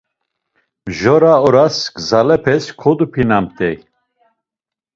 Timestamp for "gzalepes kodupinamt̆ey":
1.95-3.75